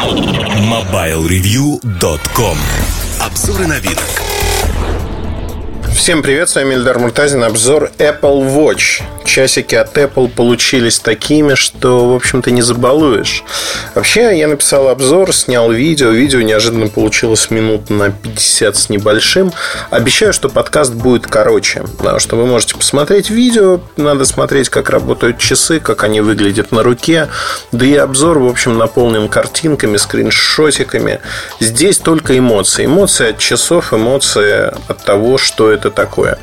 [0.00, 2.56] MobileReview.com
[3.20, 3.98] Обзоры на вид.
[5.94, 7.44] Всем привет, с вами Эльдар Муртазин.
[7.44, 9.02] Обзор Apple Watch.
[9.30, 13.44] Часики от Apple получились такими, что, в общем-то, не забалуешь.
[13.94, 16.08] Вообще, я написал обзор, снял видео.
[16.10, 19.52] Видео неожиданно получилось минут на 50 с небольшим.
[19.90, 21.84] Обещаю, что подкаст будет короче.
[21.96, 23.80] Потому что вы можете посмотреть видео.
[23.96, 27.28] Надо смотреть, как работают часы, как они выглядят на руке.
[27.70, 31.20] Да и обзор, в общем, наполнен картинками, скриншотиками.
[31.60, 32.86] Здесь только эмоции.
[32.86, 36.36] Эмоции от часов, эмоции от того, что это такое.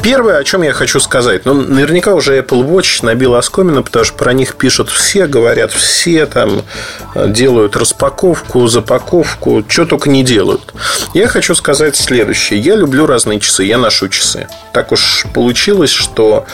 [0.00, 1.44] Первое, о чем я хочу сказать.
[1.44, 6.26] Ну, наверняка уже Apple Watch набил оскомину, потому что про них пишут все, говорят все,
[6.26, 6.62] там
[7.14, 10.74] делают распаковку, запаковку, что только не делают.
[11.14, 12.60] Я хочу сказать следующее.
[12.60, 14.48] Я люблю разные часы, я ношу часы.
[14.72, 16.44] Так уж получилось, что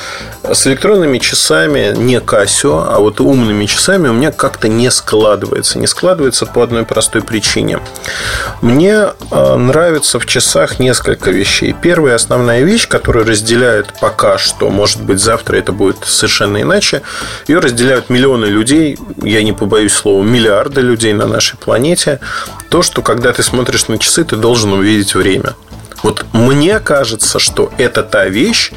[0.44, 5.78] с электронными часами не Casio, а вот умными часами у меня как-то не складывается.
[5.78, 7.80] Не складывается по одной простой причине.
[8.62, 11.74] Мне э, нравится в часах несколько вещей.
[11.82, 17.02] Первая основная вещь, которая разделяет пока что, может быть, завтра это будет совершенно иначе,
[17.48, 22.20] ее разделяют миллионы людей, я не побоюсь слова, миллиарды людей на нашей планете.
[22.68, 25.54] То, что когда ты смотришь на часы, ты должен увидеть время.
[26.02, 28.72] Вот мне кажется, что это та вещь,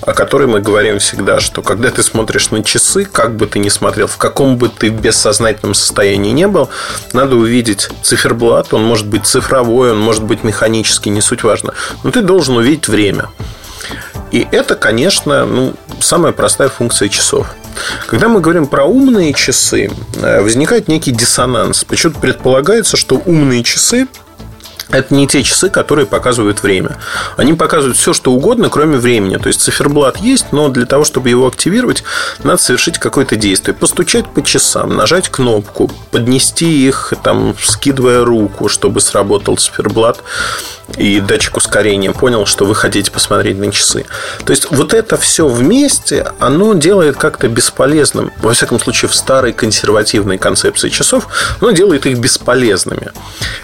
[0.00, 3.68] о которой мы говорим всегда, что когда ты смотришь на часы, как бы ты ни
[3.68, 6.70] смотрел, в каком бы ты бессознательном состоянии не был,
[7.12, 12.10] надо увидеть циферблат, он может быть цифровой, он может быть механический, не суть важно, но
[12.10, 13.28] ты должен увидеть время.
[14.32, 17.46] И это, конечно, ну, самая простая функция часов.
[18.06, 21.84] Когда мы говорим про умные часы, э, возникает некий диссонанс.
[21.84, 24.06] Почему-то предполагается, что умные часы
[24.90, 26.98] это не те часы, которые показывают время.
[27.36, 29.36] Они показывают все, что угодно, кроме времени.
[29.36, 32.04] То есть циферблат есть, но для того, чтобы его активировать,
[32.42, 33.74] надо совершить какое-то действие.
[33.74, 40.22] Постучать по часам, нажать кнопку, поднести их, там, скидывая руку, чтобы сработал циферблат
[40.98, 44.04] и датчик ускорения понял, что вы хотите посмотреть на часы.
[44.44, 49.52] То есть вот это все вместе, оно делает как-то бесполезным, во всяком случае в старой
[49.52, 51.28] консервативной концепции часов,
[51.60, 53.12] оно делает их бесполезными.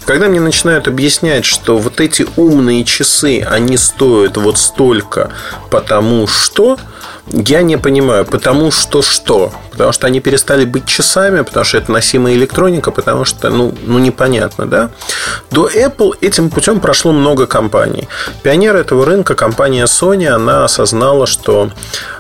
[0.07, 5.31] Когда мне начинают объяснять объяснять, что вот эти умные часы, они стоят вот столько,
[5.69, 6.79] потому что
[7.27, 9.53] я не понимаю, потому что что?
[9.81, 13.99] Потому что они перестали быть часами, потому что это носимая электроника, потому что, ну, ну
[13.99, 14.91] непонятно, да?
[15.51, 18.07] До Apple этим путем прошло много компаний.
[18.43, 21.71] Пионер этого рынка, компания Sony, она осознала, что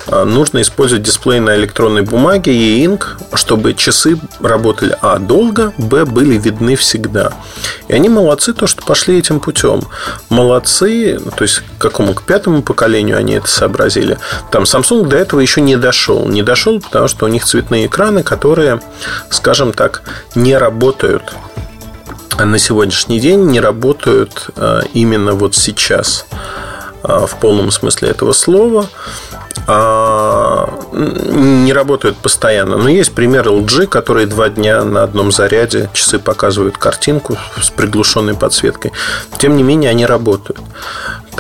[0.06, 6.04] а, нужно использовать дисплей на электронной бумаге и инк, чтобы часы работали, а, долго, б,
[6.04, 7.32] были видны всегда.
[7.88, 9.82] И они молодцы, то, что пошли этим путем.
[10.28, 14.18] Молодцы, то есть к какому, к пятому поколению они это сообразили.
[14.50, 16.26] Там Samsung до этого еще не дошел.
[16.26, 18.80] Не дошел, потому что у них цветные экраны, которые,
[19.28, 20.02] скажем так,
[20.36, 21.34] не работают
[22.38, 26.26] на сегодняшний день, не работают а, именно вот сейчас
[27.02, 28.86] а, в полном смысле этого слова.
[29.66, 32.76] А, не работают постоянно.
[32.76, 38.34] Но есть пример LG, которые два дня на одном заряде часы показывают картинку с приглушенной
[38.34, 38.92] подсветкой.
[39.38, 40.60] Тем не менее, они работают.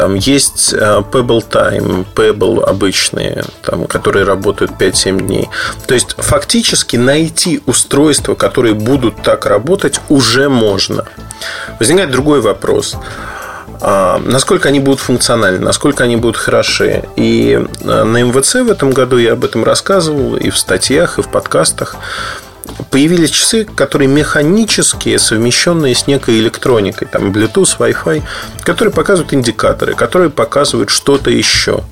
[0.00, 5.50] Там есть э, Pebble Time, Pebble обычные, там, которые работают 5-7 дней.
[5.86, 11.04] То есть, фактически найти устройства, которые будут так работать, уже можно.
[11.78, 12.96] Возникает другой вопрос.
[13.82, 17.04] А, насколько они будут функциональны, насколько они будут хороши.
[17.16, 21.22] И э, на МВЦ в этом году я об этом рассказывал и в статьях, и
[21.22, 21.96] в подкастах
[22.90, 28.22] появились часы, которые механические, совмещенные с некой электроникой, там Bluetooth, Wi-Fi,
[28.62, 31.84] которые показывают индикаторы, которые показывают что-то еще.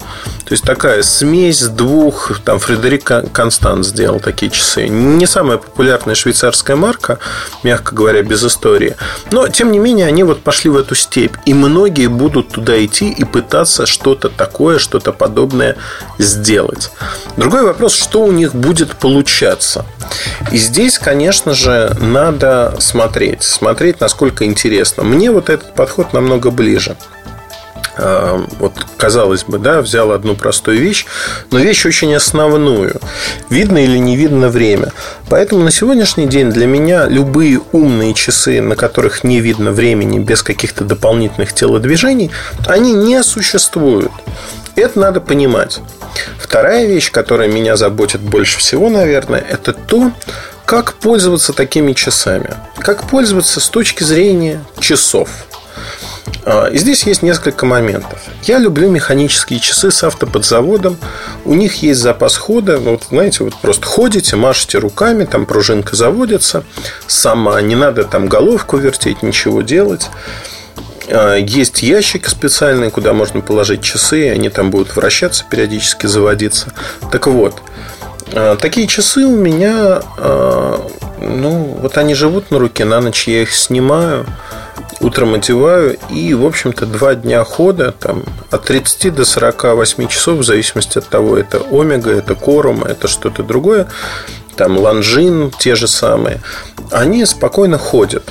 [0.44, 4.88] То есть такая смесь двух, там Фредерик Констант сделал такие часы.
[4.88, 7.18] Не самая популярная швейцарская марка,
[7.62, 8.96] мягко говоря, без истории.
[9.30, 11.36] Но, тем не менее, они вот пошли в эту степь.
[11.44, 15.76] И многие будут туда идти и пытаться что-то такое, что-то подобное
[16.18, 16.90] сделать.
[17.36, 19.84] Другой вопрос, что у них будет получаться.
[20.58, 23.44] И здесь, конечно же, надо смотреть.
[23.44, 25.04] Смотреть, насколько интересно.
[25.04, 26.96] Мне вот этот подход намного ближе
[27.98, 31.06] вот, казалось бы, да, взял одну простую вещь,
[31.50, 33.00] но вещь очень основную.
[33.50, 34.92] Видно или не видно время.
[35.28, 40.42] Поэтому на сегодняшний день для меня любые умные часы, на которых не видно времени без
[40.42, 42.30] каких-то дополнительных телодвижений,
[42.66, 44.12] они не существуют.
[44.76, 45.80] Это надо понимать.
[46.38, 50.12] Вторая вещь, которая меня заботит больше всего, наверное, это то,
[50.64, 52.54] как пользоваться такими часами.
[52.78, 55.30] Как пользоваться с точки зрения часов.
[56.44, 58.20] А, и здесь есть несколько моментов.
[58.44, 60.96] Я люблю механические часы с автоподзаводом.
[61.44, 62.78] У них есть запас хода.
[62.78, 66.64] Вот, знаете, вот просто ходите, машете руками, там пружинка заводится
[67.06, 67.60] сама.
[67.60, 70.08] Не надо там головку вертеть, ничего делать.
[71.08, 76.72] А, есть ящик специальный, куда можно положить часы, они там будут вращаться, периодически заводиться.
[77.12, 77.60] Так вот,
[78.32, 80.02] а, такие часы у меня,
[81.20, 84.26] ну, вот они живут на руке, на ночь я их снимаю–
[85.00, 90.42] утром одеваю, и, в общем-то, два дня хода, там, от 30 до 48 часов, в
[90.44, 93.88] зависимости от того, это Omega, это Corum, это что-то другое,
[94.56, 96.40] там, Longines, те же самые,
[96.90, 98.24] они спокойно ходят.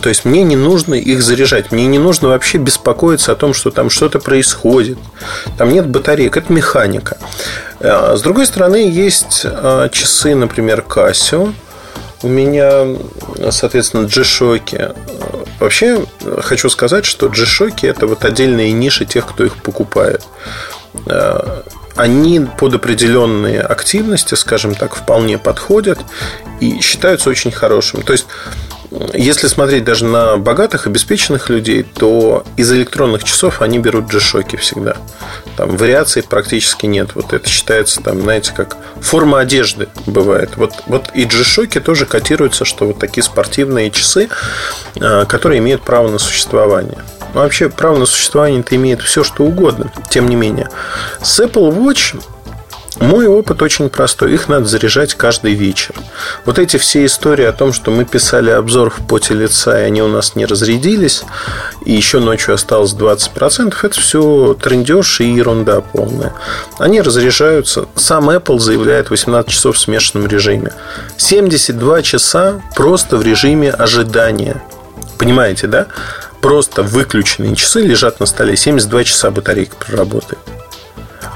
[0.00, 1.72] То есть мне не нужно их заряжать.
[1.72, 4.98] Мне не нужно вообще беспокоиться о том, что там что-то происходит.
[5.56, 6.36] Там нет батареек.
[6.36, 7.16] Это механика.
[7.80, 11.54] А, с другой стороны, есть а, часы, например, Casio.
[12.22, 12.96] У меня,
[13.50, 14.94] соответственно, G-Shock
[15.58, 16.04] Вообще,
[16.40, 20.22] хочу сказать, что G-Shock это вот отдельные ниши тех, кто их покупает.
[21.06, 21.62] Э,
[21.94, 25.98] они под определенные активности, скажем так, вполне подходят
[26.60, 28.02] и считаются очень хорошими.
[28.02, 28.26] То есть
[29.14, 34.96] если смотреть даже на богатых, обеспеченных людей, то из электронных часов они берут G-Shock всегда.
[35.56, 37.10] Там вариаций практически нет.
[37.14, 40.56] Вот это считается, там, знаете, как форма одежды бывает.
[40.56, 44.28] Вот, вот и G-Shock тоже котируются, что вот такие спортивные часы,
[45.00, 46.98] а, которые имеют право на существование.
[47.34, 49.92] Ну, вообще, право на существование это имеет все, что угодно.
[50.10, 50.68] Тем не менее.
[51.22, 52.20] С Apple Watch
[53.00, 54.32] мой опыт очень простой.
[54.32, 55.94] Их надо заряжать каждый вечер.
[56.44, 60.02] Вот эти все истории о том, что мы писали обзор в поте лица, и они
[60.02, 61.22] у нас не разрядились,
[61.84, 66.32] и еще ночью осталось 20%, это все трендеж и ерунда полная.
[66.78, 67.86] Они разряжаются.
[67.96, 70.72] Сам Apple заявляет 18 часов в смешанном режиме.
[71.18, 74.62] 72 часа просто в режиме ожидания.
[75.18, 75.86] Понимаете, да?
[76.40, 78.56] Просто выключенные часы лежат на столе.
[78.56, 80.40] 72 часа батарейка проработает.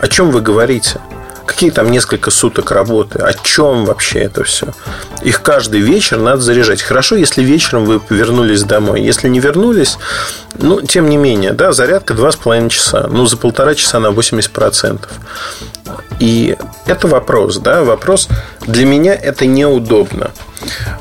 [0.01, 1.01] О чем вы говорите?
[1.51, 3.19] Какие там несколько суток работы?
[3.19, 4.69] О чем вообще это все?
[5.21, 6.81] Их каждый вечер надо заряжать.
[6.81, 9.03] Хорошо, если вечером вы вернулись домой.
[9.03, 9.99] Если не вернулись,
[10.61, 13.09] ну, тем не менее, да, зарядка 2,5 часа.
[13.11, 15.09] Ну, за полтора часа на 80%.
[16.21, 16.57] И
[16.87, 18.29] это вопрос, да, вопрос.
[18.61, 20.31] Для меня это неудобно.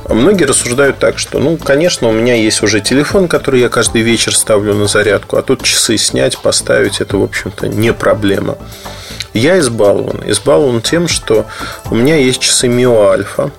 [0.09, 4.35] Многие рассуждают так, что, ну, конечно, у меня есть уже телефон, который я каждый вечер
[4.35, 8.57] ставлю на зарядку, а тут часы снять, поставить, это, в общем-то, не проблема.
[9.33, 10.21] Я избалован.
[10.25, 11.45] Избалован тем, что
[11.89, 13.51] у меня есть часы Мио Альфа.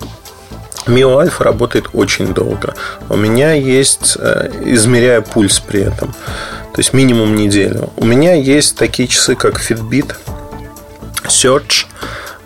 [0.87, 2.75] Мио Альфа работает очень долго.
[3.09, 6.13] У меня есть, э, измеряя пульс при этом,
[6.73, 7.91] то есть минимум неделю.
[7.97, 10.15] У меня есть такие часы, как Fitbit,
[11.25, 11.87] Search,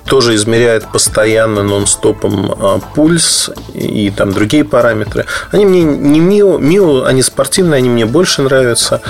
[0.07, 5.27] тоже измеряет постоянно нон-стопом а, пульс и, там другие параметры.
[5.51, 9.01] Они мне не Мио, Мио, они спортивные, они мне больше нравятся.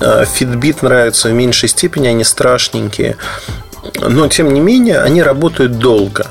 [0.00, 3.16] А, Fitbit нравится в меньшей степени, они страшненькие.
[4.00, 6.26] Но, тем не менее, они работают долго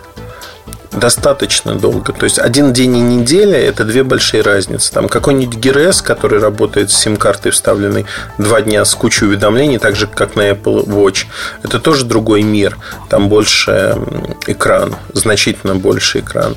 [0.95, 2.13] достаточно долго.
[2.13, 4.91] То есть один день и неделя– это две большие разницы.
[4.91, 8.05] Там какой-нибудь GRS, который работает с сим-картой вставленной
[8.37, 11.25] два дня с кучей уведомлений, так же, как на Apple Watch,
[11.63, 12.77] это тоже другой мир.
[13.09, 13.97] Там больше
[14.47, 16.55] экран, значительно больше экран.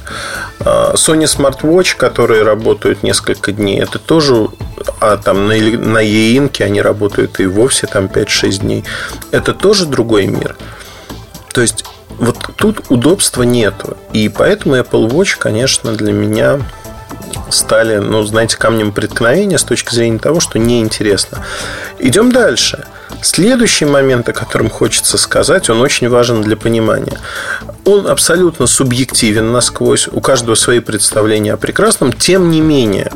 [0.61, 4.49] А Sony Smart Watch, которые работают несколько дней, это тоже
[5.01, 8.85] а там на, на e они работают и вовсе там 5-6 дней.
[9.31, 10.57] Это тоже другой мир.
[11.53, 11.85] То есть
[12.19, 13.97] вот тут удобства нету.
[14.13, 16.61] И поэтому Apple Watch, конечно, для меня
[17.51, 21.45] стали, ну, знаете, камнем преткновения с точки зрения того, что неинтересно.
[21.99, 22.85] Идем дальше.
[23.23, 27.19] Следующий момент, о котором хочется сказать, он очень важен для понимания.
[27.89, 32.13] Он абсолютно субъективен насквозь, у каждого свои представления о прекрасном.
[32.13, 33.11] Тем не менее,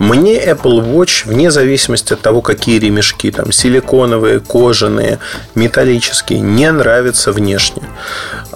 [0.00, 5.20] мне Apple Watch, вне зависимости от того, какие ремешки, там, силиконовые, кожаные,
[5.54, 7.84] металлические, не нравятся внешне.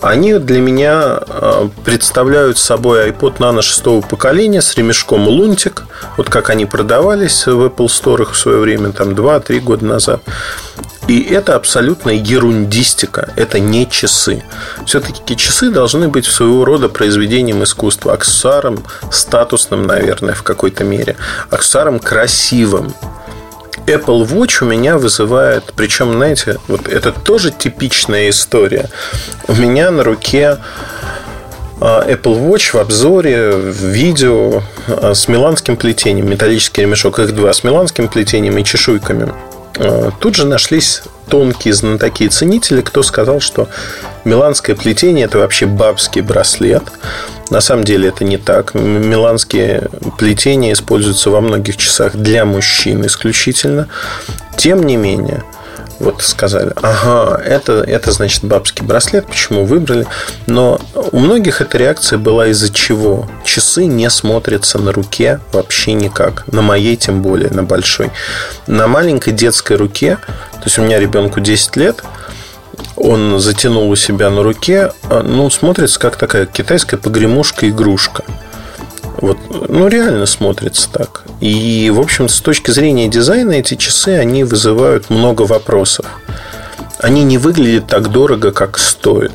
[0.04, 5.84] Они для меня а, представляют собой iPod Nano шестого поколения с ремешком Лунтик,
[6.18, 10.20] вот как они продавались в Apple Store в свое время, там 2-3 года назад.
[11.08, 14.44] И это абсолютно ерундистика, это не часы.
[14.84, 21.16] Все-таки часы должны быть своего рода произведением искусства, аксессуаром статусным, наверное, в какой-то мере,
[21.48, 22.92] аксессуаром красивым.
[23.86, 28.88] Apple Watch у меня вызывает, причем, знаете, вот это тоже типичная история.
[29.48, 30.58] У меня на руке
[31.80, 37.52] а, Apple Watch в обзоре, в видео а, с миланским плетением, металлический ремешок, их два,
[37.52, 39.32] с миланским плетением и чешуйками.
[39.76, 43.68] Э, тут же нашлись тонкие знатоки и ценители, кто сказал, что
[44.24, 46.84] миланское плетение– это вообще бабский браслет.
[47.50, 48.74] На самом деле это не так.
[48.74, 53.88] Миланские плетения используются во многих часах для мужчин исключительно.
[54.56, 55.44] Тем не менее,
[55.98, 60.06] вот сказали, ага, это, это значит бабский браслет, почему выбрали.
[60.46, 60.80] Но
[61.12, 63.28] у многих эта реакция была из-за чего?
[63.44, 66.44] Часы не смотрятся на руке вообще никак.
[66.52, 68.10] На моей тем более, на большой.
[68.66, 70.18] На маленькой детской руке,
[70.52, 72.02] то есть у меня ребенку 10 лет,
[72.96, 78.24] он затянул у себя на руке, а, ну, смотрится как такая китайская погремушка-игрушка.
[79.20, 79.38] Вот,
[79.68, 81.24] ну, реально смотрится так.
[81.40, 86.06] И, в общем, с точки зрения дизайна эти часы, они вызывают много вопросов.
[86.98, 89.32] Они не выглядят так дорого, как стоят.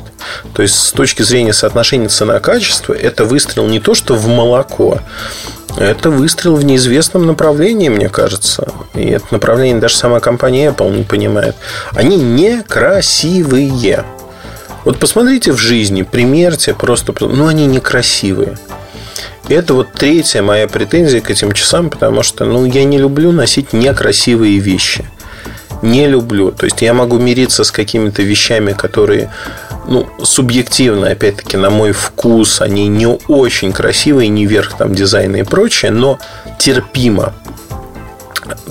[0.54, 5.00] То есть, с точки зрения соотношения цена-качество, это выстрел не то, что в молоко,
[5.76, 8.72] это выстрел в неизвестном направлении, мне кажется.
[8.94, 11.56] И это направление даже сама компания Apple не понимает.
[11.92, 14.04] Они некрасивые.
[14.84, 17.14] Вот посмотрите в жизни, примерьте просто...
[17.20, 18.58] Ну, они некрасивые.
[19.48, 23.72] Это вот третья моя претензия к этим часам, потому что ну, я не люблю носить
[23.72, 25.04] некрасивые вещи.
[25.82, 26.52] Не люблю.
[26.52, 29.30] То есть я могу мириться с какими-то вещами, которые
[29.86, 35.42] ну, субъективно, опять-таки, на мой вкус, они не очень красивые, не верх там дизайна и
[35.42, 36.18] прочее, но
[36.58, 37.32] терпимо.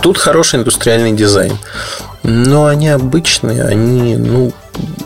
[0.01, 1.57] Тут хороший индустриальный дизайн.
[2.23, 4.51] Но они обычные, они, ну,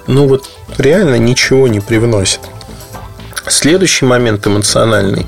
[0.07, 2.41] ну вот реально ничего не привносят.
[3.47, 5.27] Следующий момент эмоциональный.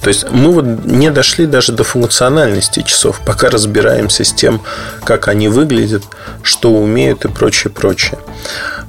[0.00, 4.62] То есть мы вот не дошли даже до функциональности часов, пока разбираемся с тем,
[5.04, 6.02] как они выглядят,
[6.42, 8.18] что умеют и прочее, прочее.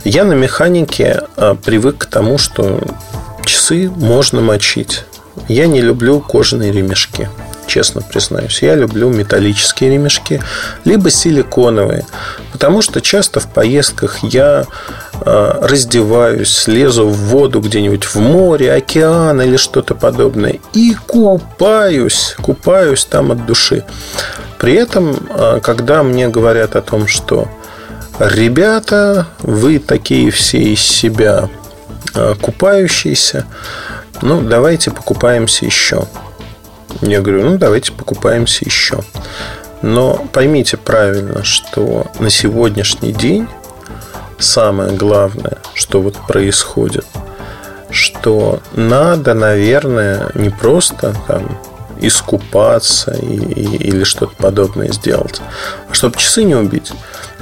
[0.04, 2.80] Я на механике а, привык к тому, что
[3.46, 5.06] часы можно мочить.
[5.48, 7.30] Я не люблю кожаные ремешки
[7.74, 8.62] честно признаюсь.
[8.62, 10.42] Я люблю металлические ремешки,
[10.86, 12.06] либо силиконовые,
[12.52, 14.66] потому что часто в поездках я
[15.22, 23.06] а, раздеваюсь, лезу в воду где-нибудь в море, океан или что-то подобное и купаюсь, купаюсь
[23.06, 23.84] там от души.
[24.60, 27.48] При этом, а, когда мне говорят о том, что
[28.20, 31.50] ребята, вы такие все из себя
[32.16, 33.46] а, купающиеся,
[34.22, 36.06] ну, давайте покупаемся еще.
[37.02, 39.00] Я говорю, ну, давайте покупаемся еще.
[39.82, 43.48] Но поймите правильно, что на сегодняшний день
[44.40, 47.06] самое главное, что вот происходит,
[47.90, 51.60] что надо, наверное, не просто там
[52.00, 55.42] искупаться и, и, или что-то подобное сделать,
[55.90, 56.94] а чтобы часы не убить.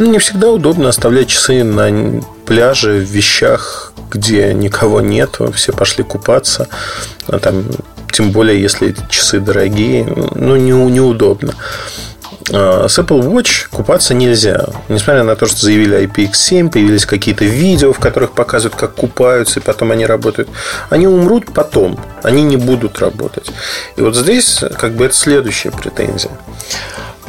[0.01, 6.03] Ну, не всегда удобно оставлять часы на пляже в вещах, где никого нет, все пошли
[6.03, 6.69] купаться,
[7.27, 7.65] а там
[8.11, 10.03] тем более, если часы дорогие,
[10.33, 11.53] ну, не, неудобно.
[12.51, 14.65] А, с Apple Watch купаться нельзя.
[14.89, 19.63] Несмотря на то, что заявили IPX7, появились какие-то видео, в которых показывают, как купаются, и
[19.63, 20.49] потом они работают.
[20.89, 23.51] Они умрут потом, они не будут работать.
[23.97, 26.31] И вот здесь как бы это следующая претензия.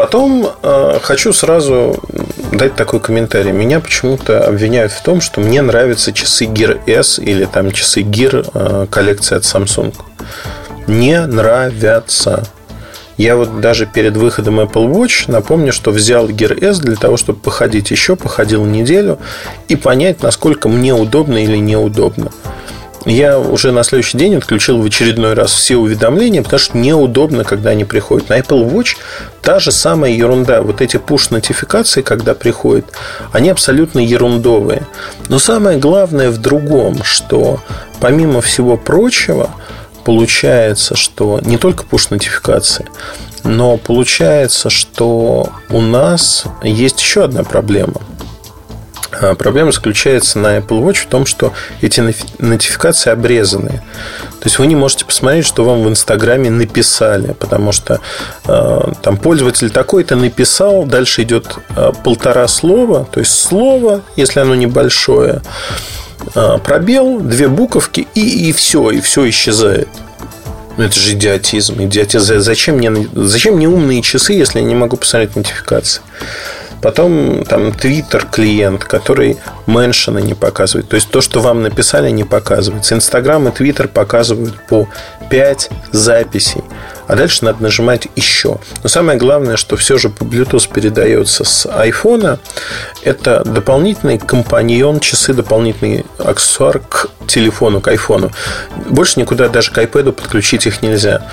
[0.03, 2.03] Потом э, хочу сразу
[2.51, 3.53] дать такой комментарий.
[3.53, 8.51] Меня почему-то обвиняют в том, что мне нравятся часы Gear S или там часы Gear
[8.53, 9.95] э, коллекции от Samsung
[10.89, 12.43] не нравятся.
[13.17, 17.39] Я вот даже перед выходом Apple Watch напомню, что взял Gear S для того, чтобы
[17.39, 19.21] походить еще, походил неделю
[19.69, 22.33] и понять, насколько мне удобно или неудобно.
[23.05, 27.71] Я уже на следующий день отключил в очередной раз все уведомления, потому что неудобно, когда
[27.71, 28.29] они приходят.
[28.29, 28.97] На Apple Watch
[29.41, 30.63] та же самая ерунда.
[30.63, 32.87] Вот эти push-нотификации, когда приходят,
[33.33, 34.87] они абсолютно ерундовые.
[35.29, 37.61] Но самое главное в другом, что
[38.01, 39.51] помимо всего прочего–
[40.05, 42.89] получается, что не только push-нотификации,
[43.45, 48.01] но получается, что у нас есть еще одна проблема.
[49.21, 52.01] А, проблема заключается на Apple Watch в том, что эти
[52.39, 53.83] нотификации обрезаны.
[54.41, 58.01] То есть вы не можете посмотреть, что вам в Инстаграме написали, потому что
[58.47, 64.55] э, там пользователь такой-то написал, дальше идет э, полтора слова, то есть слово, если оно
[64.55, 65.43] небольшое,
[66.35, 69.89] а, пробел, две буковки и, и все, и все исчезает.
[70.77, 71.83] Ну, это же идиотизм.
[71.83, 72.41] идиотизм.
[72.41, 76.01] Зачем мне, зачем мне умные часы, если я не могу посмотреть нотификации?
[76.83, 80.89] Потом там Twitter клиент, который меншины не показывает.
[80.89, 82.95] То есть то, что вам написали, не показывается.
[82.97, 84.89] Инстаграм и Твиттер показывают по
[85.31, 86.63] 5 записей.
[87.07, 88.59] А дальше надо нажимать еще.
[88.83, 92.39] Но самое главное, что все же по Bluetooth передается с iPhone.
[93.03, 98.33] Это дополнительный компаньон, часы, дополнительный аксессуар к телефону, к iPhone.
[98.89, 101.29] Больше никуда даже к iPad подключить их нельзя.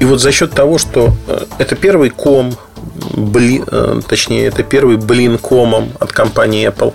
[0.00, 2.56] И вот за счет того, что э, это первый ком
[3.18, 6.94] блин, э, точнее, это первый блин комом от компании Apple.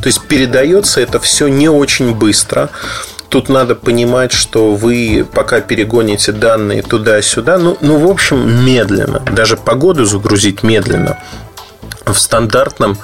[0.00, 2.70] То есть передается это все не очень быстро.
[3.28, 9.20] Тут надо понимать, что вы пока перегоните данные туда-сюда, ну, ну, в общем, медленно.
[9.32, 11.18] Даже погоду загрузить медленно.
[12.04, 12.96] В стандартном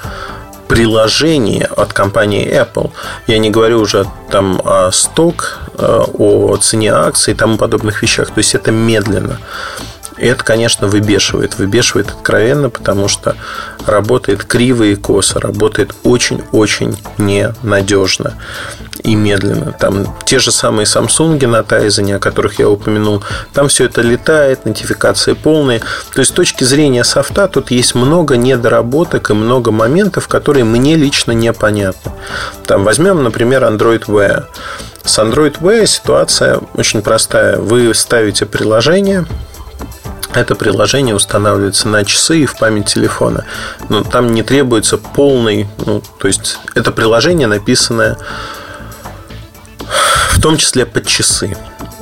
[0.69, 2.93] приложении от компании Apple.
[3.27, 8.29] Я не говорю уже там о сток, э, о цене акций и тому подобных вещах.
[8.29, 9.41] То есть это медленно.
[10.21, 11.59] И это, конечно, выбешивает.
[11.59, 13.37] Выбешивает откровенно, потому что
[13.87, 18.35] работает криво и косо, работает очень-очень ненадежно
[19.03, 19.73] и медленно.
[19.73, 23.23] Там те же самые Samsung на Тайзене, о которых я упомянул,
[23.55, 25.81] там все это летает, нотификации полные.
[26.15, 30.97] То есть с точки зрения софта тут есть много недоработок и много моментов, которые мне
[30.97, 32.13] лично непонятны.
[32.67, 34.45] Там возьмем, например, Android Wear.
[35.03, 37.57] С Android Wear ситуация очень простая.
[37.57, 39.25] Вы ставите приложение,
[40.35, 43.45] это приложение устанавливается на часы и в память телефона.
[43.89, 45.69] Но там не требуется полный...
[45.87, 48.17] Ну, то есть, это приложение, написанное
[50.31, 51.57] в том числе под часы.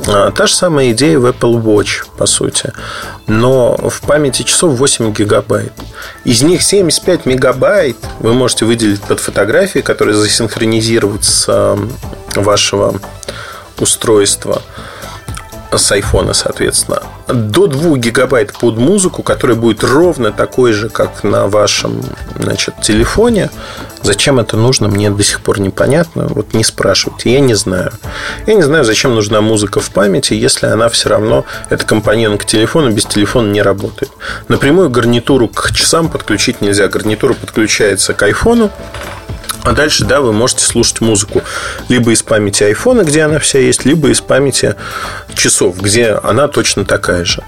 [0.07, 2.73] А, та же самая идея в Apple Watch, по сути.
[3.27, 5.73] Но в памяти часов 8 гигабайт.
[6.25, 11.77] Из них 75 мегабайт вы можете выделить под фотографии, которые засинхронизировать с
[12.37, 13.01] вашего
[13.79, 14.63] устройства
[15.73, 21.47] с айфона, соответственно, до 2 гигабайт под музыку, которая будет ровно такой же, как на
[21.47, 22.03] вашем
[22.39, 23.51] значит, телефоне.
[24.03, 26.27] Зачем это нужно, мне до сих пор непонятно.
[26.29, 27.93] Вот не спрашивайте, я не знаю.
[28.47, 32.47] Я не знаю, зачем нужна музыка в памяти, если она все равно, это компонент к
[32.47, 34.13] телефону, без телефона не работает.
[34.49, 36.89] Напрямую гарнитуру к часам подключить нельзя.
[36.89, 38.71] Гарнитура подключается к айфону,
[39.63, 41.43] а дальше, да, вы можете слушать музыку
[41.89, 44.77] либо из памяти айфона, где она вся есть, либо из памяти
[45.35, 47.43] часов, где она точно такая же.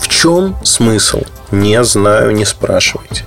[0.00, 1.22] В чем смысл?
[1.50, 3.24] Не знаю, не спрашивайте.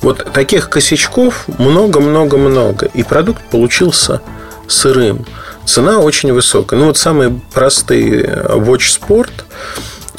[0.00, 2.86] Вот таких косячков много-много-много.
[2.86, 4.20] И продукт получился
[4.68, 5.26] сырым.
[5.64, 6.78] Цена очень высокая.
[6.78, 9.30] Ну, вот самые простые Watch Sport–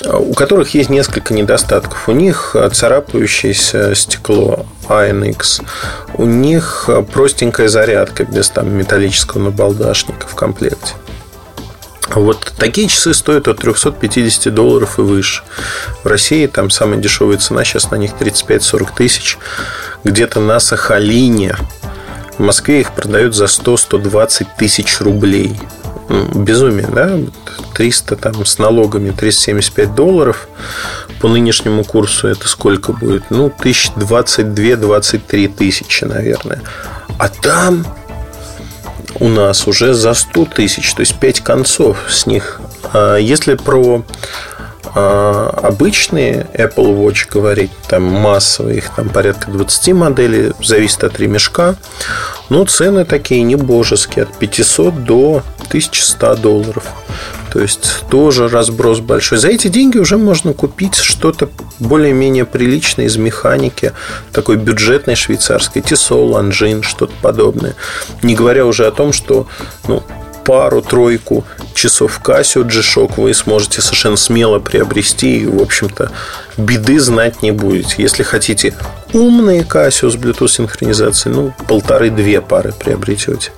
[0.06, 2.08] у которых есть несколько недостатков.
[2.10, 5.64] У них царапающееся стекло ANX,
[6.16, 10.94] у них простенькая зарядка без там, металлического набалдашника в комплекте.
[12.16, 15.44] Вот такие часы стоят от 350 долларов и выше.
[16.04, 19.38] В России там самая дешевая цена сейчас на них 35-40 тысяч.
[20.06, 21.58] Где-то на Сахалине.
[22.38, 25.60] В Москве их продают за 100-120 тысяч рублей.
[26.34, 27.20] Безумие, да?
[27.78, 30.48] 300 там с налогами 375 долларов
[31.22, 33.30] по нынешнему курсу это сколько будет?
[33.30, 36.64] Ну, тысяч 22-23 тысячи, наверное.
[37.20, 37.86] А там
[39.20, 42.60] у нас уже за 100 тысяч, то есть 5 концов с них.
[42.94, 44.04] А если про
[44.96, 51.76] а, обычные Apple Watch говорить, там массовые, их там порядка 20 моделей, зависит от ремешка.
[52.50, 56.84] Но цены такие не божеские, от 500 до 1100 долларов.
[57.58, 59.40] То есть тоже разброс большой.
[59.40, 63.94] За эти деньги уже можно купить что-то более-менее приличное из механики,
[64.32, 67.74] такой бюджетной швейцарской, Tissot, Longines, что-то подобное.
[68.22, 69.48] Не говоря уже о том, что
[69.88, 70.04] ну,
[70.46, 76.12] пару-тройку часов Casio G-Shock вы сможете совершенно смело приобрести и, в общем-то,
[76.58, 78.04] беды знать не будете.
[78.04, 78.76] Если хотите
[79.14, 83.50] умные Casio с Bluetooth синхронизацией, ну, полторы-две пары приобретете.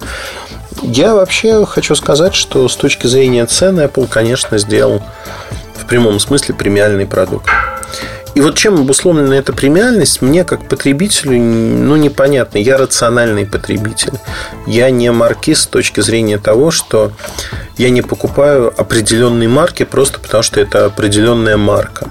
[0.82, 5.02] Я вообще хочу сказать, что с точки зрения цены Apple, конечно, сделал
[5.76, 7.50] в прямом смысле премиальный продукт.
[8.36, 12.60] И вот чем обусловлена эта премиальность, мне как потребителю ну, непонятно.
[12.60, 14.14] Я рациональный потребитель.
[14.68, 17.12] Я не маркист с точки зрения того, что
[17.78, 22.08] я не покупаю определенные марки просто потому, что это определенная марка.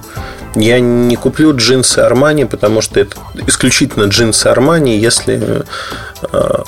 [0.54, 5.62] Я не куплю джинсы Армани, потому что это исключительно джинсы Армани, если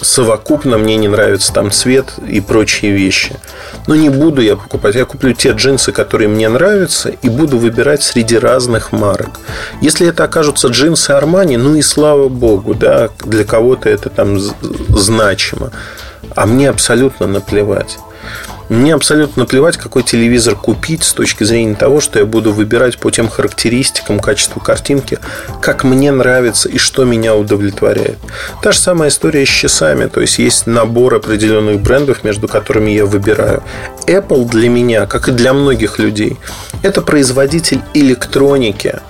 [0.01, 3.37] совокупно мне не нравится там цвет и прочие вещи.
[3.87, 4.95] Но не буду я покупать.
[4.95, 9.41] Я куплю те джинсы, которые мне нравятся, и буду выбирать среди разных марок.
[9.81, 15.73] Если это окажутся джинсы Армани, ну и слава богу, да, для кого-то это там значимо.
[16.35, 17.99] А мне абсолютно наплевать.
[18.71, 23.11] Мне абсолютно наплевать, какой телевизор купить с точки зрения того, что я буду выбирать по
[23.11, 25.19] тем характеристикам, качеству картинки,
[25.61, 28.19] как мне нравится и что меня удовлетворяет.
[28.63, 30.07] Та же самая история с часами.
[30.07, 33.65] То есть есть набор определенных брендов, между которыми я выбираю.
[34.07, 36.37] Apple для меня, как и для многих людей,
[36.85, 39.01] это производитель электроники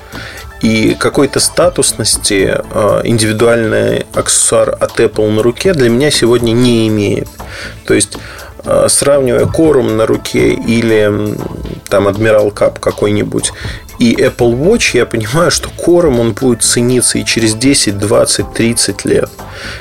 [0.62, 7.28] и какой-то статусности а, индивидуальный аксессуар от Apple на руке для меня сегодня не имеет.
[7.86, 8.16] То есть
[8.88, 11.36] сравнивая корум на руке или
[11.88, 13.52] там Адмирал Кап какой-нибудь
[13.98, 19.04] И Apple Watch, я понимаю, что кором он будет цениться и через 10, 20, 30
[19.04, 19.30] лет.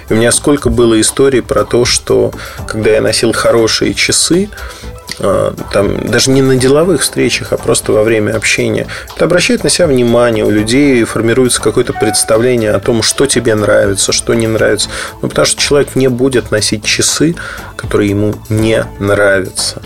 [0.09, 2.31] И у меня сколько было историй про то, что
[2.67, 4.49] когда я носил хорошие часы,
[5.19, 8.87] там, даже не на деловых встречах, а просто во время общения.
[9.15, 14.11] Это обращает на себя внимание, у людей формируется какое-то представление о том, что тебе нравится,
[14.11, 14.89] что не нравится.
[15.21, 17.35] Ну, потому что человек не будет носить часы,
[17.75, 19.81] которые ему не нравятся.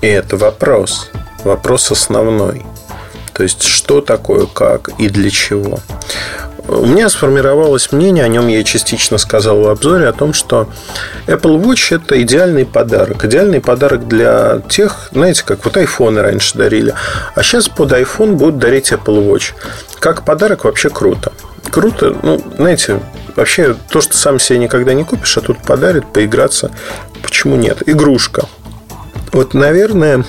[0.00, 1.10] И это вопрос.
[1.44, 2.64] Вопрос основной.
[3.32, 5.80] То есть, что такое, как и для чего.
[6.68, 10.68] У меня сформировалось мнение, о нем я частично сказал в обзоре, о том, что
[11.26, 13.24] Apple Watch– это идеальный подарок.
[13.24, 16.94] Идеальный подарок для тех, знаете, как вот iPhone раньше дарили,
[17.34, 19.52] а сейчас под iPhone будут дарить Apple Watch.
[19.98, 21.32] Как подарок вообще круто.
[21.70, 23.00] Круто, ну, знаете,
[23.36, 26.70] вообще то, что сам себе никогда не купишь, а тут подарит, поиграться,
[27.22, 27.82] почему нет?
[27.86, 28.44] Игрушка.
[29.32, 30.24] Вот, наверное,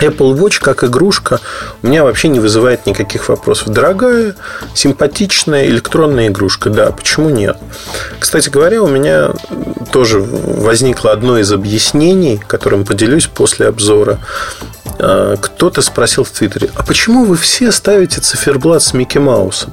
[0.00, 1.40] Apple Watch как игрушка
[1.82, 3.68] у меня вообще не вызывает никаких вопросов.
[3.68, 4.34] Дорогая,
[4.74, 7.56] симпатичная электронная игрушка, да, почему нет?
[8.18, 9.30] Кстати говоря, у меня
[9.92, 14.18] тоже возникло одно из объяснений, которым поделюсь после обзора.
[14.98, 19.72] А, кто-то спросил в Твиттере, а почему вы все ставите циферблат с Микки Маусом?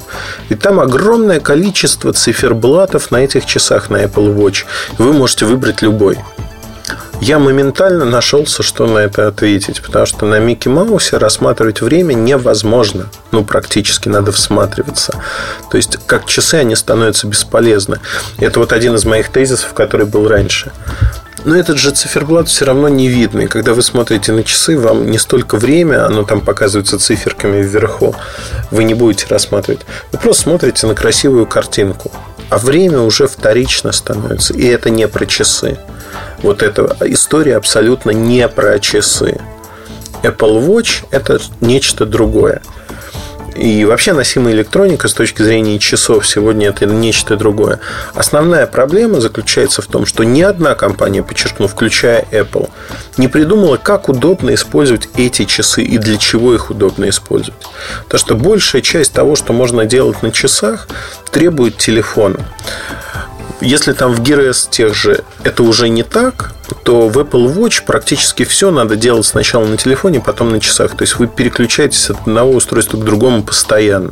[0.50, 4.66] Ведь там огромное количество циферблатов на этих часах на Apple Watch.
[4.98, 6.20] Вы можете выбрать любой
[7.24, 13.08] я моментально нашелся, что на это ответить, потому что на Микки Маусе рассматривать время невозможно.
[13.32, 15.22] Ну, практически надо всматриваться.
[15.72, 18.00] То есть, как часы, они становятся бесполезны.
[18.40, 20.74] Это вот один из моих тезисов, который был раньше.
[21.46, 23.42] Но этот же циферблат все равно не видно.
[23.42, 28.16] И когда вы смотрите на часы, вам не столько время, оно там показывается циферками вверху,
[28.70, 29.82] вы не будете рассматривать.
[30.12, 32.12] Вы просто смотрите на красивую картинку.
[32.50, 34.54] А время уже вторично становится.
[34.54, 35.80] И это не про часы.
[36.42, 39.40] Вот эта история абсолютно не про часы.
[40.24, 42.62] Apple Watch– это нечто другое.
[43.56, 47.80] И вообще носимая электроника с точки зрения часов сегодня это нечто другое.
[48.16, 52.70] Основная проблема заключается в том, что ни одна компания, подчеркну, включая Apple,
[53.18, 57.62] не придумала, как удобно использовать эти часы и для чего их удобно использовать.
[58.06, 60.88] Потому что большая часть того, что можно делать на часах,
[61.32, 62.40] требует телефона.
[63.64, 66.52] Если там в Gear тех же это уже не так,
[66.84, 70.98] то в Apple Watch практически все надо делать сначала на телефоне, потом на часах.
[70.98, 74.12] То есть вы переключаетесь от одного устройства к другому постоянно.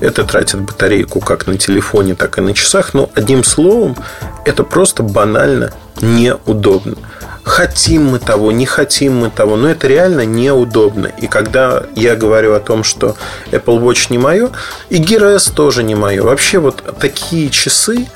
[0.00, 2.94] Это тратит батарейку как на телефоне, так и на часах.
[2.94, 3.96] Но одним словом,
[4.44, 6.94] это просто банально неудобно.
[7.42, 11.06] Хотим мы того, не хотим мы того, но это реально неудобно.
[11.06, 13.16] И когда я говорю о том, что
[13.50, 14.50] Apple Watch не мое,
[14.90, 16.22] и Gear S тоже не мое.
[16.22, 18.06] Вообще вот такие часы,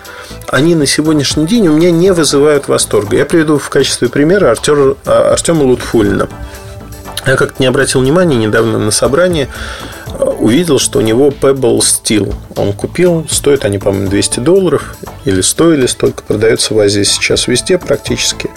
[0.48, 3.16] они на сегодняшний день у меня не вызывают восторга.
[3.16, 6.28] Я приведу в качестве примера Артема, Артема Лутфулина.
[7.26, 9.48] Я как-то не обратил внимания недавно на собрание,
[10.38, 12.34] увидел, что у него Pebble Steel.
[12.56, 17.78] Он купил, стоят они, по-моему, 200 долларов, или стоили столько, продается в Азии сейчас везде
[17.78, 18.50] практически.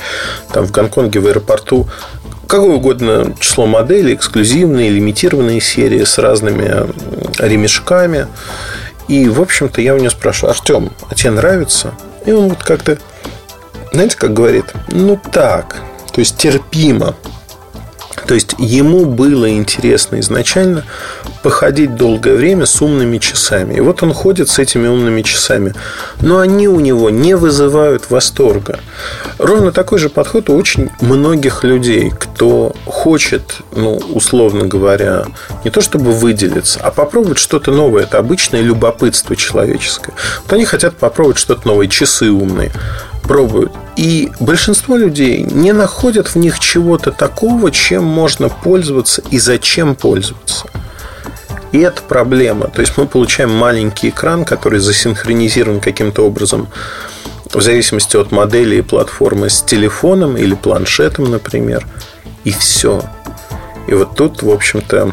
[0.52, 1.88] Там в Гонконге, в аэропорту
[2.48, 6.88] какое угодно число моделей, эксклюзивные, лимитированные серии с разными
[7.40, 8.28] ремешками.
[9.08, 11.94] И, в общем-то, я у него спрашиваю, Артем, а тебе нравится?
[12.26, 12.98] И он вот как-то,
[13.92, 15.78] знаете, как говорит, ну так,
[16.12, 17.16] то есть терпимо.
[18.26, 20.84] То есть ему было интересно изначально
[21.44, 23.76] походить долгое время с умными часами.
[23.76, 25.74] И вот он ходит с этими умными часами.
[26.22, 28.80] Но они у него не вызывают восторга.
[29.38, 35.26] Ровно такой же подход у очень многих людей, кто хочет, ну, условно говоря,
[35.64, 38.04] не то чтобы выделиться, а попробовать что-то новое.
[38.04, 40.14] Это обычное любопытство человеческое.
[40.44, 42.72] Вот они хотят попробовать что-то новое, часы умные
[43.24, 43.72] пробуют.
[43.98, 50.68] И большинство людей не находят в них чего-то такого, чем можно пользоваться и зачем пользоваться.
[51.72, 52.68] И это проблема.
[52.68, 56.70] То есть мы получаем маленький экран, который засинхронизирован каким-то образом
[57.52, 61.88] в зависимости от модели и платформы с телефоном или планшетом, например.
[62.44, 63.04] И все.
[63.88, 65.12] И вот тут, в общем-то,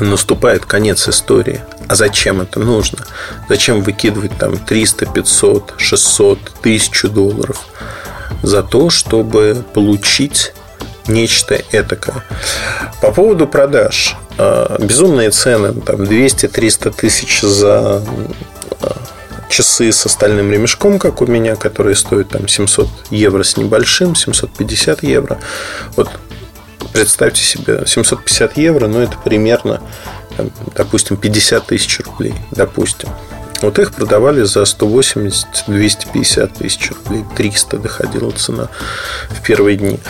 [0.00, 1.60] наступает конец истории.
[1.88, 2.98] А зачем это нужно?
[3.48, 7.66] Зачем выкидывать там 300, 500, 600, 1000 долларов
[8.42, 10.52] за то, чтобы получить
[11.06, 12.24] нечто этакое.
[13.00, 14.16] По поводу продаж.
[14.38, 18.02] А, безумные цены, там 200-300 тысяч за
[18.80, 18.96] а,
[19.48, 25.02] часы с остальным ремешком, как у меня, которые стоят там 700 евро с небольшим, 750
[25.02, 25.38] евро.
[25.96, 26.08] Вот
[26.92, 29.80] представьте себе, 750 евро, ну это примерно,
[30.74, 33.08] допустим, 50 тысяч рублей, допустим.
[33.62, 37.24] Вот их продавали за 180-250 тысяч рублей.
[37.36, 38.68] 300 доходила цена
[39.30, 40.00] в первые дни.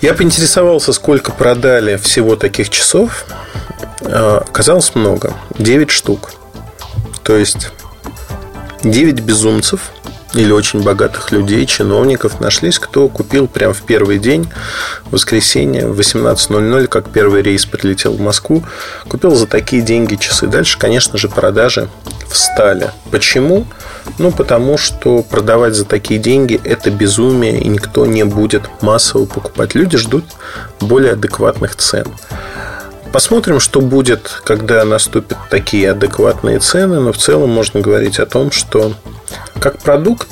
[0.00, 3.26] Я поинтересовался, сколько продали всего таких часов.
[4.02, 5.34] Э, оказалось много.
[5.58, 6.32] 9 штук.
[7.24, 7.70] То есть
[8.84, 9.90] 9 безумцев
[10.36, 14.48] или очень богатых людей, чиновников нашлись, кто купил прямо в первый день,
[15.06, 18.62] в воскресенье, в 18.00, как первый рейс прилетел в Москву,
[19.08, 20.46] купил за такие деньги часы.
[20.46, 21.88] Дальше, конечно же, продажи
[22.28, 22.90] встали.
[23.10, 23.66] Почему?
[24.18, 29.74] Ну, потому что продавать за такие деньги– это безумие, и никто не будет массово покупать.
[29.74, 30.24] Люди ждут
[30.80, 32.06] более адекватных цен.
[33.12, 38.50] Посмотрим, что будет, когда наступят такие адекватные цены, но в целом можно говорить о том,
[38.50, 38.92] что
[39.60, 40.28] как продукт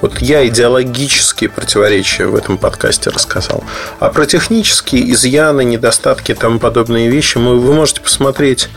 [0.00, 3.64] вот я идеологические противоречия в этом подкасте рассказал.
[4.00, 8.68] А про технические изъяны, недостатки и тому подобные вещи вы можете посмотреть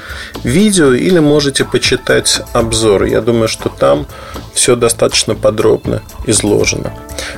[0.43, 3.03] видео или можете почитать обзор.
[3.03, 4.07] Я думаю, что там
[4.53, 6.93] все достаточно подробно изложено.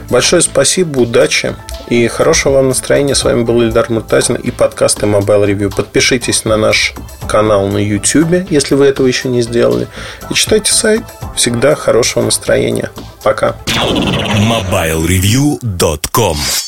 [0.09, 1.55] Большое спасибо, удачи
[1.89, 3.15] и хорошего вам настроения.
[3.15, 5.75] С вами был Ильдар Муртазин и подкасты Mobile Review.
[5.75, 6.93] Подпишитесь на наш
[7.27, 9.87] канал на YouTube, если вы этого еще не сделали.
[10.29, 11.03] И читайте сайт.
[11.35, 12.91] Всегда хорошего настроения.
[13.27, 13.51] Пока.
[14.47, 16.66] MobileReview.com